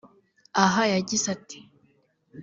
aha 0.63 0.83
yagize 0.93 1.25
ati 1.35 1.59